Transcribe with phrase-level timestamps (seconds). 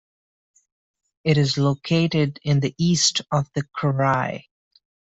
[1.23, 4.45] It is located in the east of the krai.